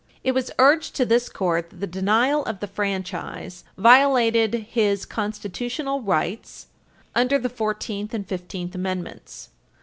It 0.23 0.31
was 0.31 0.49
urged 0.57 0.95
to 0.95 1.05
this 1.05 1.29
Court 1.29 1.69
that 1.69 1.79
the 1.79 1.85
denial 1.85 2.43
of 2.45 2.59
the 2.59 2.65
franchise 2.65 3.63
the 3.75 3.83
Nixon 3.83 3.83
violated 3.83 4.53
his 4.71 5.05
Constitutional 5.05 6.01
rights 6.01 6.65
under 7.13 7.37
the 7.37 7.49
Fourteenth 7.49 8.11
and 8.11 8.25
Fifteenth 8.27 8.73
Amendments. 8.73 9.49